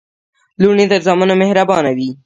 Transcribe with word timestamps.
لوڼي 0.61 0.85
تر 0.91 0.99
زامنو 1.05 1.35
مهربانه 1.41 1.91
وي. 1.97 2.09